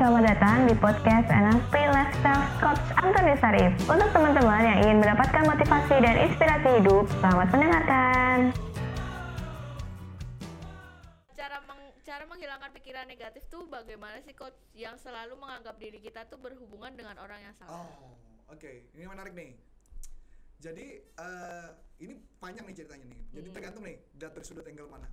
[0.00, 3.76] selamat datang di podcast NLP Lifestyle Coach Antoni Sarif.
[3.84, 8.38] Untuk teman-teman yang ingin mendapatkan motivasi dan inspirasi hidup, selamat mendengarkan.
[11.36, 16.24] cara meng- cara menghilangkan pikiran negatif tuh bagaimana sih coach yang selalu menganggap diri kita
[16.24, 18.16] tuh berhubungan dengan orang yang salah Oh,
[18.48, 18.72] oke.
[18.96, 19.52] Ini menarik nih.
[20.56, 21.68] Jadi eh,
[22.00, 23.20] ini panjang nih ceritanya nih.
[23.36, 23.56] Jadi Hmm.
[23.56, 25.12] tergantung nih dari sudut angle mana.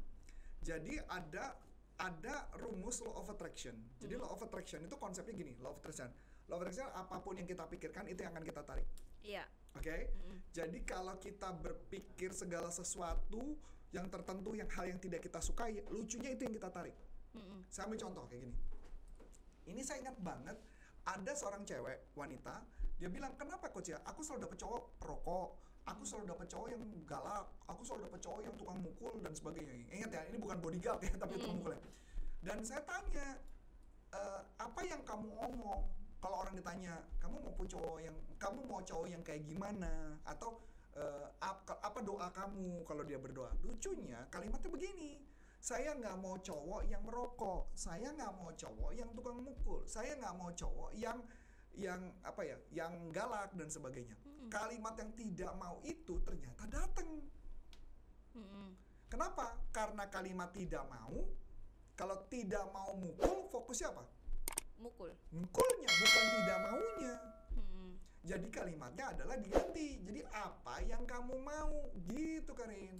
[0.64, 1.60] Jadi ada
[1.98, 3.73] ada rumus law of attraction.
[3.98, 4.23] Jadi Hmm.
[4.25, 6.09] law of attraction itu konsepnya gini, law of attraction.
[6.48, 8.88] Law of attraction apa pun yang kita pikirkan itu yang akan kita tarik.
[9.26, 9.44] iya
[9.76, 10.09] Oke?
[10.09, 10.38] Mm-mm.
[10.53, 13.58] Jadi kalau kita berpikir segala sesuatu
[13.94, 16.95] yang tertentu yang hal yang tidak kita sukai, lucunya itu yang kita tarik.
[17.38, 17.62] Mm-mm.
[17.70, 18.55] Saya ambil contoh kayak gini.
[19.67, 20.58] Ini saya ingat banget
[21.03, 22.64] ada seorang cewek wanita,
[22.98, 24.00] dia bilang kenapa coach ya?
[24.08, 25.50] Aku selalu dapet cowok perokok,
[25.88, 29.73] aku selalu dapet cowok yang galak, aku selalu dapet cowok yang tukang mukul dan sebagainya.
[29.88, 31.82] Ingat ya, ini bukan bodyguard ya, tapi tukang mukul ya.
[32.44, 33.40] Dan saya tanya,
[34.12, 35.81] "Eh, apa yang kamu omong?
[36.18, 40.20] Kalau orang ditanya, kamu mau cowok yang, kamu mau cowok yang kayak gimana?
[40.28, 40.59] Atau
[40.98, 43.54] eh, ap- apa doa kamu kalau dia berdoa?
[43.61, 45.22] Lucunya kalimatnya begini,
[45.61, 50.33] saya nggak mau cowok yang merokok, saya nggak mau cowok yang tukang mukul, saya nggak
[50.38, 51.22] mau cowok yang
[51.78, 54.17] yang apa ya, yang galak dan sebagainya.
[54.50, 57.22] Kalimat yang tidak mau itu ternyata datang.
[58.33, 58.67] Mm-mm.
[59.08, 59.56] Kenapa?
[59.72, 61.16] Karena kalimat tidak mau,
[61.95, 64.03] kalau tidak mau mukul, fokusnya apa?
[64.78, 67.16] mukul Mukulnya, bukan tidak maunya.
[68.28, 70.03] Jadi kalimatnya adalah diganti.
[70.03, 71.72] Jadi apa yang kamu mau?
[72.11, 73.00] Gitu Karin.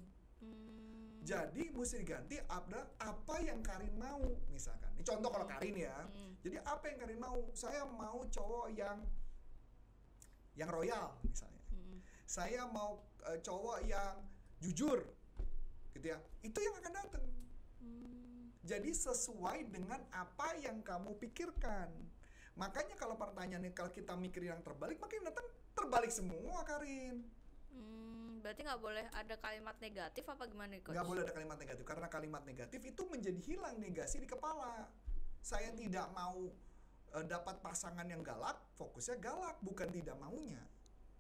[1.28, 4.24] Jadi mesti diganti adalah apa yang Karin mau.
[4.48, 4.96] Misalkan.
[4.96, 6.08] Ini contoh kalau Karin ya.
[6.08, 6.32] Mm.
[6.40, 7.40] Jadi apa yang Karin mau?
[7.52, 9.04] Saya mau cowok yang
[10.56, 11.60] yang royal misalnya.
[11.76, 12.00] Mm-mm.
[12.24, 14.24] Saya mau eh, cowok yang
[14.64, 15.04] jujur.
[15.92, 16.18] Gitu ya.
[16.40, 17.26] Itu yang akan datang.
[17.84, 18.56] Mm.
[18.64, 21.92] Jadi sesuai dengan apa yang kamu pikirkan.
[22.56, 27.20] Makanya kalau pertanyaannya kalau kita mikir yang terbalik, makin datang terbalik semua, Karin.
[27.76, 28.27] Mm.
[28.48, 31.84] Berarti nggak boleh ada kalimat negatif apa gimana nih coach Nggak boleh ada kalimat negatif
[31.84, 34.88] karena kalimat negatif itu menjadi hilang negasi di kepala.
[35.44, 36.48] Saya tidak mau
[37.12, 40.64] eh, dapat pasangan yang galak, fokusnya galak, bukan tidak maunya.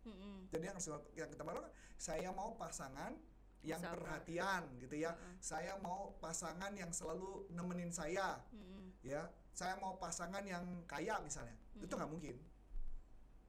[0.07, 0.47] Mm-mm.
[0.55, 0.79] Jadi yang,
[1.19, 1.59] yang kita mau
[1.99, 3.11] saya mau pasangan
[3.59, 5.11] yang perhatian gitu ya.
[5.11, 5.35] Heeh.
[5.43, 8.39] Saya mau pasangan yang selalu nemenin saya.
[8.55, 8.95] Mm-mm.
[9.03, 12.37] ya saya mau pasangan yang kaya misalnya itu nggak mungkin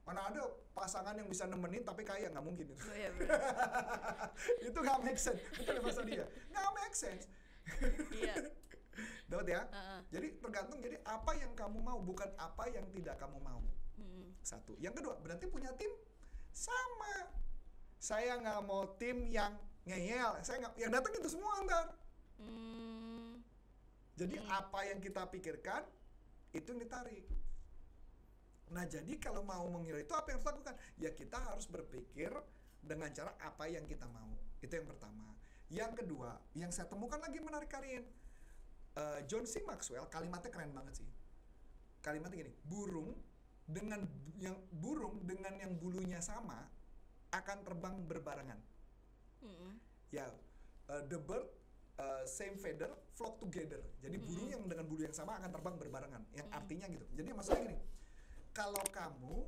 [0.09, 0.41] mana ada
[0.73, 2.81] pasangan yang bisa nemenin tapi kaya nggak mungkin itu.
[2.81, 3.09] Oh, iya,
[4.73, 5.37] itu nggak make sense.
[5.53, 7.29] Itu bahasa dia nggak make sense.
[8.17, 8.35] Iya.
[9.29, 9.61] Dapat ya?
[9.69, 9.99] Heeh.
[10.09, 13.61] jadi tergantung jadi apa yang kamu mau bukan apa yang tidak kamu mau.
[14.01, 14.33] Mm-mm.
[14.41, 14.73] satu.
[14.81, 15.93] Yang kedua berarti punya tim?
[16.49, 17.29] Sama.
[18.01, 19.53] Saya nggak mau tim yang
[19.85, 20.41] ngeyel.
[20.41, 21.93] Saya nggak yang datang itu semua ntar.
[22.41, 23.45] Mm.
[24.17, 25.85] Jadi apa yang kita pikirkan
[26.51, 27.23] itu yang ditarik.
[28.69, 30.75] Nah jadi kalau mau mengira itu apa yang harus lakukan?
[31.01, 32.31] Ya kita harus berpikir
[32.79, 34.33] dengan cara apa yang kita mau.
[34.61, 35.35] Itu yang pertama.
[35.69, 38.01] Yang kedua, yang saya temukan lagi menarik Karin.
[38.97, 39.61] Eh, John C.
[39.65, 41.09] Maxwell kalimatnya keren banget sih.
[42.01, 43.13] Kalimatnya gini, burung
[43.69, 44.01] dengan
[44.41, 46.65] yang burung dengan yang bulunya sama
[47.29, 48.57] akan terbang berbarengan
[49.45, 49.77] Mm-mm.
[50.09, 50.25] ya
[50.89, 51.45] uh, the bird
[52.01, 56.21] uh, same feather flock together jadi burung yang dengan bulu yang sama akan terbang berbarengan
[56.33, 57.77] yang artinya gitu jadi maksudnya gini
[58.53, 59.45] kalau kamu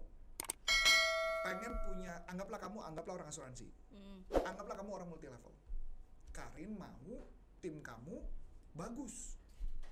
[1.41, 3.67] pengen punya anggaplah kamu anggaplah orang asuransi.
[3.91, 4.29] Mm-mm.
[4.45, 5.53] anggaplah kamu orang multi level
[6.31, 7.28] Karin mau
[7.59, 8.23] tim kamu
[8.72, 9.35] bagus.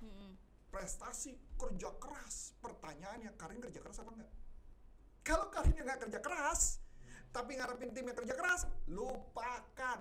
[0.00, 0.32] Mm-mm.
[0.70, 2.56] prestasi kerja keras.
[2.62, 4.32] Pertanyaannya Karin kerja keras apa enggak?
[5.20, 6.80] Kalau Karin yang nggak kerja keras
[7.30, 10.00] tapi ngarepin tim yang kerja keras lupakan.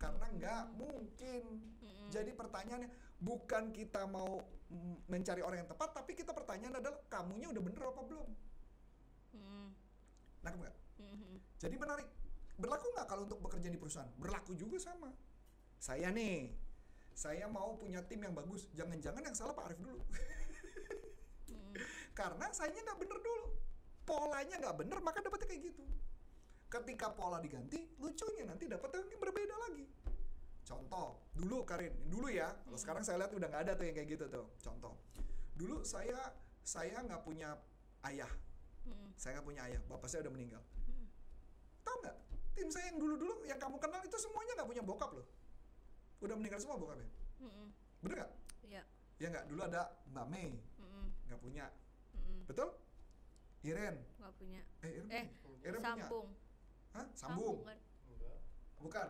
[0.00, 1.42] Karena nggak mungkin.
[1.82, 2.08] Mm-mm.
[2.08, 4.40] jadi pertanyaannya bukan kita mau
[5.06, 8.28] mencari orang yang tepat tapi kita pertanyaan adalah kamunya udah bener apa belum?
[10.44, 10.76] Nangkep nggak?
[10.94, 11.36] Mm-mm.
[11.58, 12.06] jadi menarik.
[12.54, 14.10] Berlaku nggak kalau untuk bekerja di perusahaan?
[14.14, 15.10] Berlaku juga sama.
[15.82, 16.54] Saya nih
[17.14, 18.70] saya mau punya tim yang bagus.
[18.74, 20.02] Jangan-jangan yang salah Pak Arif dulu.
[21.50, 21.74] Mm-mm.
[22.18, 23.46] karena sayanya nggak bener dulu.
[24.04, 25.84] Polanya nggak bener maka dapetnya kayak gitu.
[26.70, 29.86] Ketika pola diganti lucunya nanti dapetnya yang berbeda lagi
[31.44, 34.24] dulu Karin dulu ya kalau sekarang saya lihat udah nggak ada tuh yang kayak gitu
[34.32, 34.48] tuh.
[34.64, 34.96] Contoh
[35.60, 36.32] dulu saya
[36.64, 37.52] saya nggak punya
[38.08, 38.32] ayah.
[38.84, 39.16] Mm-mm.
[39.16, 40.62] saya nggak punya ayah bapak saya udah meninggal.
[41.84, 42.16] Tahu nggak?
[42.56, 45.26] Tim saya yang dulu dulu yang kamu kenal itu semuanya nggak punya bokap loh.
[46.24, 47.08] Udah meninggal semua bokapnya.
[47.44, 47.68] Mm-mm.
[48.00, 48.32] bener nggak?
[48.64, 48.82] Iya.
[49.20, 49.44] ya nggak?
[49.52, 50.52] Dulu ada Mbak Mei.
[50.80, 51.06] Mm-mm.
[51.28, 51.66] nggak punya.
[52.16, 52.40] Mm-mm.
[52.48, 52.68] betul?
[53.64, 53.96] Iren.
[54.20, 54.60] Nggak punya.
[54.84, 55.60] Eh Iren eh punya?
[55.68, 55.92] Iren punya?
[55.92, 56.26] sambung.
[56.92, 57.06] Hah?
[57.12, 57.56] Sambung?
[57.64, 57.78] kan?
[58.80, 59.08] Bukan.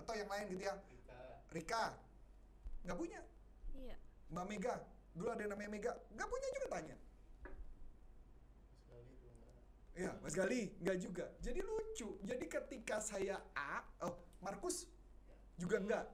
[0.00, 0.74] Atau yang lain gitu ya?
[1.54, 1.94] Rika.
[2.82, 3.20] Nggak punya.
[3.78, 3.96] iya
[4.34, 4.74] Mbak Mega.
[5.14, 5.92] Dulu ada yang namanya Mega.
[6.10, 6.96] Nggak punya juga tanya.
[9.94, 11.30] Iya, Mas Gali, nggak juga.
[11.38, 12.18] Jadi lucu.
[12.26, 14.90] Jadi ketika saya A, oh Markus
[15.54, 16.10] juga enggak.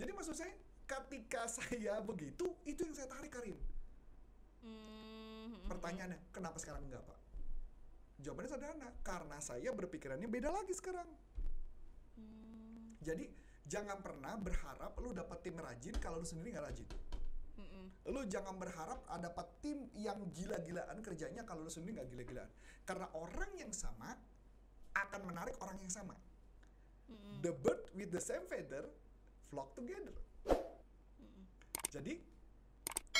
[0.00, 0.56] Jadi maksud saya
[0.88, 3.60] ketika saya begitu, itu yang saya tarik Karin.
[4.64, 7.20] Hmm, Pertanyaannya, kenapa sekarang enggak Pak?
[8.24, 11.08] Jawabannya sederhana, karena saya berpikirannya beda lagi sekarang.
[12.16, 13.28] hmm, Jadi
[13.66, 16.88] jangan pernah berharap lu dapat tim rajin kalau lu sendiri nggak rajin.
[17.60, 17.84] mm-mm.
[18.12, 22.50] Lu jangan berharap ada dapat tim yang gila-gilaan kerjanya kalau lu sendiri nggak gila-gilaan.
[22.88, 24.16] Karena orang yang sama
[24.96, 26.16] akan menarik orang yang sama.
[27.10, 27.42] Mm-mm.
[27.44, 28.88] The bird with the same feather
[29.50, 30.14] flock together.
[31.20, 31.44] Mm-mm.
[31.90, 32.18] Jadi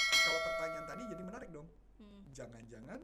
[0.00, 1.68] kalau pertanyaan tadi jadi menarik dong.
[2.00, 2.20] Mm.
[2.32, 3.00] Jangan-jangan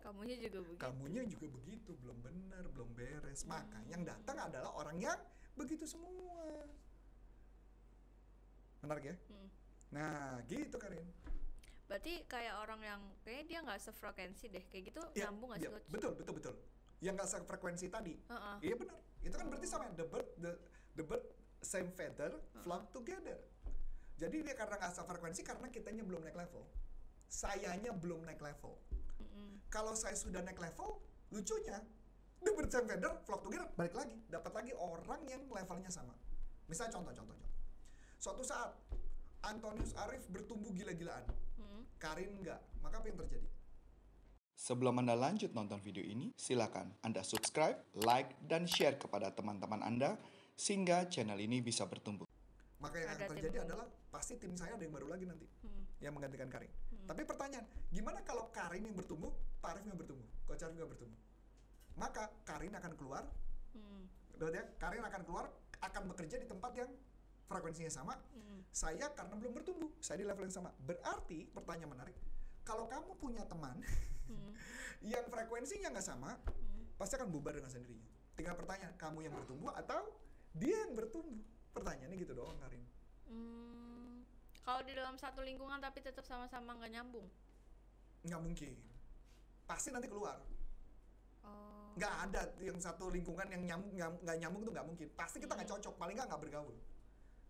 [0.00, 0.80] Kamunya juga begitu.
[0.82, 3.46] kamunya juga begitu, belum benar, belum beres.
[3.46, 5.14] Maka yang datang adalah orang yang
[5.58, 6.66] begitu semua.
[8.80, 9.16] Menarik ya?
[9.28, 9.48] Mm.
[9.90, 11.06] Nah, gitu Karin.
[11.90, 15.68] Berarti kayak orang yang kayaknya dia nggak sefrekuensi deh, kayak gitu Ya, nyambung nggak ya,
[15.74, 15.90] sih?
[15.90, 16.54] Betul, betul, betul.
[17.02, 18.14] Yang nggak sefrekuensi tadi.
[18.62, 18.98] Iya benar.
[19.20, 20.52] Itu kan berarti sama the bird the
[20.94, 21.24] the bird
[21.60, 23.36] same feather flock together.
[24.20, 26.62] Jadi dia karena nggak sefrekuensi karena kitanya belum naik level.
[27.26, 28.78] Sayanya belum naik level.
[29.18, 29.64] Mm-mm.
[29.66, 31.02] Kalau saya sudah naik level,
[31.34, 31.82] lucunya
[32.40, 36.14] the bird same feather flock together balik lagi, dapat lagi orang yang levelnya sama.
[36.66, 37.36] Misalnya contoh-contoh.
[37.36, 37.50] contoh.
[38.20, 38.76] Suatu saat
[39.40, 41.24] Antonius Arif bertumbuh gila-gilaan.
[41.56, 41.82] Mm.
[41.96, 42.60] Karin enggak.
[42.84, 43.48] Maka apa yang terjadi?
[44.60, 50.20] Sebelum Anda lanjut nonton video ini, silakan Anda subscribe, like, dan share kepada teman-teman Anda
[50.52, 52.28] sehingga channel ini bisa bertumbuh.
[52.80, 53.66] Maka yang Ada akan tim terjadi baru.
[53.72, 55.82] adalah pasti tim saya ada yang baru lagi nanti Mm.
[56.04, 56.72] yang menggantikan Karin.
[57.08, 59.32] Tapi pertanyaan, gimana kalau Karin yang bertumbuh,
[59.64, 61.16] Pak Arif yang bertumbuh, Coach Arif yang bertumbuh?
[61.96, 63.24] Maka Karin akan keluar,
[63.70, 64.02] Mm.
[64.38, 65.46] berarti ya, Karin akan keluar,
[65.80, 66.90] akan bekerja di tempat yang
[67.46, 68.14] frekuensinya sama.
[68.34, 68.60] Mm.
[68.70, 70.70] Saya karena belum bertumbuh, saya di level yang sama.
[70.84, 72.16] Berarti pertanyaan menarik,
[72.62, 73.78] kalau kamu punya teman
[74.30, 74.52] Mm.
[75.12, 76.94] yang frekuensinya nggak sama, Mm.
[76.98, 78.06] pasti akan bubar dengan sendirinya.
[78.38, 80.00] Tinggal pertanyaan, kamu yang bertumbuh atau
[80.54, 81.42] dia yang bertumbuh?
[81.70, 82.82] Pertanyaannya gitu doang, Karin.
[83.30, 84.26] Hmm,
[84.66, 87.30] kalau di dalam satu lingkungan tapi tetap sama-sama nggak nyambung.
[88.26, 88.74] Nggak mungkin.
[89.70, 90.42] Pasti nanti keluar.
[91.46, 91.79] Oh.
[91.92, 95.66] Nggak ada yang satu lingkungan yang nyambung nggak nyambung tuh nggak mungkin pasti kita nggak
[95.66, 95.76] Hmm.
[95.76, 96.76] cocok paling nggak nggak bergaul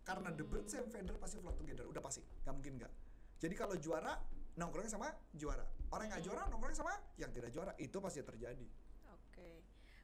[0.01, 2.91] karena the bird same feather pasti flock together udah pasti nggak mungkin nggak
[3.37, 4.17] jadi kalau juara
[4.53, 6.27] nongkrongnya sama juara orang yang nggak Hmm.
[6.27, 8.67] juara nongkrongnya sama yang tidak juara itu pasti terjadi
[9.07, 9.49] Oke.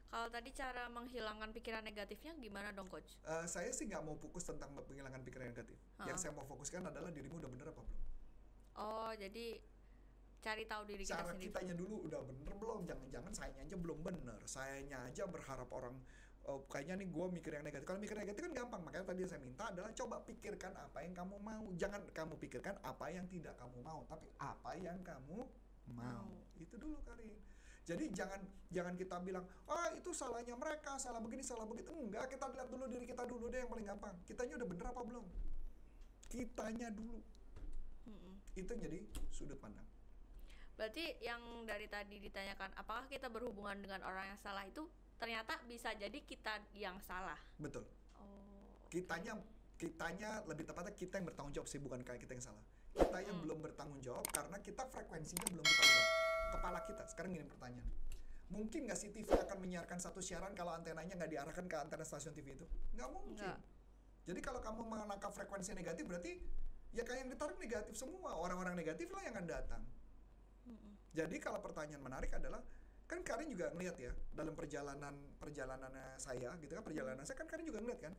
[0.08, 3.12] Kalau tadi cara menghilangkan pikiran negatifnya gimana dong coach?
[3.22, 6.20] Eh, saya sih nggak mau fokus tentang menghilangkan pikiran negatif yang Ha.
[6.20, 8.00] saya mau fokuskan adalah dirimu udah bener apa belum
[8.74, 9.58] Oh, jadi
[10.38, 11.50] cari tahu diri kita cara sendiri.
[11.50, 14.38] kitanya dulu udah bener belum jangan-jangan sayanya aja belum bener.
[14.46, 15.98] Sayanya aja berharap orang
[16.46, 17.86] oh, kayaknya nih gue mikir yang negatif.
[17.90, 18.80] Kalau mikir negatif kan gampang.
[18.86, 21.66] Makanya tadi yang saya minta adalah coba pikirkan apa yang kamu mau.
[21.74, 25.42] Jangan kamu pikirkan apa yang tidak kamu mau tapi apa yang kamu
[25.90, 26.30] mau.
[26.54, 27.34] Itu dulu Karin
[27.88, 28.36] jadi jangan
[28.68, 31.88] jangan kita bilang ah itu salahnya mereka salah begini salah begitu.
[31.88, 34.12] Enggak kita lihat dulu diri kita dulu deh yang paling gampang.
[34.28, 35.24] Kitanya udah bener apa belum?
[36.28, 37.16] Kitanya dulu.
[38.08, 38.40] Mm-mm.
[38.56, 38.98] itu jadi
[39.28, 39.84] sudut pandang
[40.78, 44.86] Berarti yang dari tadi ditanyakan, apakah kita berhubungan dengan orang yang salah itu
[45.18, 47.34] ternyata bisa jadi kita yang salah.
[47.58, 47.82] betul
[48.14, 48.70] Oh.
[48.86, 49.34] kitanya
[49.74, 52.62] kitanya lebih tepatnya kita yang bertanggung jawab sih bukan kayak kita yang salah
[52.94, 53.42] kita yang Hmm.
[53.46, 56.06] belum bertanggung jawab karena kita frekuensinya belum kita ubah
[56.50, 57.86] kepala kita sekarang gini pertanyaan
[58.48, 62.32] mungkin nggak sih TV akan menyiarkan satu siaran kalau antenanya nggak diarahkan ke antena stasiun
[62.32, 63.58] TV itu nggak mungkin Nggak.
[64.24, 66.32] jadi kalau kamu menangkap frekuensi negatif berarti
[66.90, 69.82] ya kayak yang ditarik negatif semua orang-orang negatif lah yang akan datang.
[71.18, 72.62] Jadi kalau pertanyaan menarik adalah
[73.10, 77.66] kan Karin juga ngeliat ya dalam perjalanan perjalanan saya gitu kan perjalanan saya kan Karin
[77.66, 78.14] juga ngeliat kan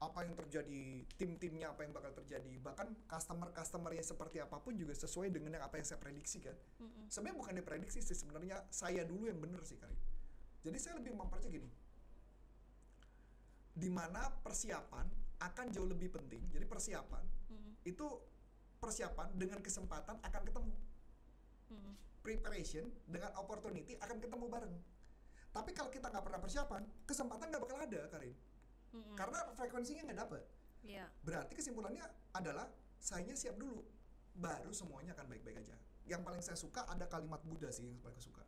[0.00, 4.96] apa yang terjadi tim-timnya apa yang bakal terjadi bahkan customer customernya seperti apa pun juga
[4.96, 6.56] sesuai dengan yang apa yang saya prediksi kan.
[6.80, 7.12] Mm-mm.
[7.12, 10.00] sebenarnya bukan diprediksi sih sebenarnya saya dulu yang bener sih Karin.
[10.64, 11.70] Jadi saya lebih mempercayai gini
[13.76, 15.06] di mana persiapan
[15.40, 16.48] akan jauh lebih penting.
[16.48, 17.72] Jadi persiapan Mm-mm.
[17.84, 18.06] itu
[18.80, 20.72] persiapan dengan kesempatan akan ketemu
[21.70, 21.94] Mm-mm.
[22.20, 24.76] preparation dengan opportunity akan ketemu bareng.
[25.50, 28.34] Tapi kalau kita nggak pernah persiapan, kesempatan nggak bakal ada, Karin.
[28.94, 29.16] Mm-mm.
[29.16, 30.42] Karena frekuensinya nggak dapet.
[30.84, 31.06] Iya.
[31.24, 32.66] Berarti kesimpulannya adalah
[33.00, 33.80] sayanya siap dulu,
[34.36, 35.76] baru semuanya akan baik-baik aja.
[36.06, 38.44] Yang paling saya suka ada kalimat Buddha sih yang paling saya suka.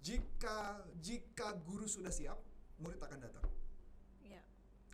[0.00, 2.40] Jika jika guru sudah siap,
[2.80, 3.44] murid akan datang.
[4.24, 4.40] Iya.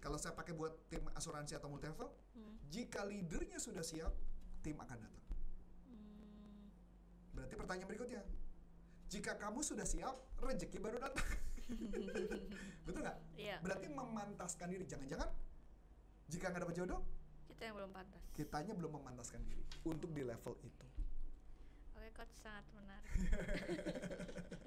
[0.02, 2.54] Kalau saya pakai buat tim asuransi atau multi level, Mm.
[2.68, 4.12] jika leadernya sudah siap,
[4.60, 5.24] tim akan datang.
[7.36, 8.22] Berarti pertanyaan berikutnya,
[9.06, 11.28] jika kamu sudah siap, rezeki baru datang.
[12.86, 13.18] Betul nggak?
[13.36, 13.56] Iya.
[13.60, 14.84] Berarti memantaskan diri.
[14.84, 15.28] Jangan-jangan
[16.26, 17.00] jika nggak dapat jodoh,
[17.46, 18.22] Kita yang belum pantas.
[18.32, 20.84] kitanya belum memantaskan diri untuk di level itu.
[21.94, 23.12] Oke, coach sangat menarik.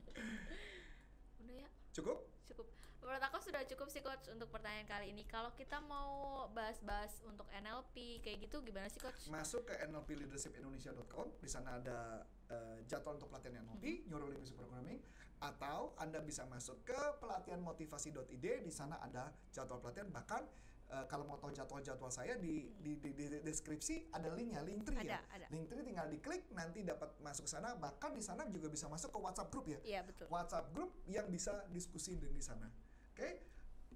[1.39, 2.17] Udah ya, Cukup?
[2.45, 2.67] cukup.
[2.99, 5.23] Menurut aku sudah cukup sih coach untuk pertanyaan kali ini.
[5.23, 9.29] Kalau kita mau bahas-bahas untuk NLP kayak gitu gimana sih coach?
[9.29, 14.99] Masuk ke nlpleadershipindonesia.com, di sana ada eh, jadwal untuk pelatihan NLP, Neuro Linguistic Programming,
[15.39, 20.43] atau Anda bisa masuk ke pelatihanmotivasi.id, di sana ada jadwal pelatihan, bahkan
[20.89, 25.05] eh, kalau mau tahu jadwal-jadwal saya di, di, di, di deskripsi ada linknya, link tree
[25.05, 25.21] ya.
[25.31, 25.47] Ada.
[25.53, 29.13] Link tree tinggal diklik, nanti dapat masuk ke sana, bahkan di sana juga bisa masuk
[29.13, 29.79] ke WhatsApp group ya.
[29.85, 30.25] Iya, betul.
[30.27, 32.67] WhatsApp group yang bisa diskusi di di sana.
[33.13, 33.45] Oke,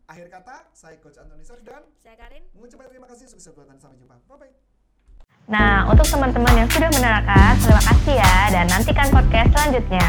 [0.07, 2.43] akhir kata saya Coach Anthony Sarf dan Saya Karin.
[2.51, 3.79] mengucapkan terima kasih sukses buat Anda.
[3.79, 4.19] sampai jumpa.
[4.27, 4.73] Bye bye.
[5.43, 10.07] Nah, untuk teman-teman yang sudah menerangkan, terima kasih ya dan nantikan podcast selanjutnya.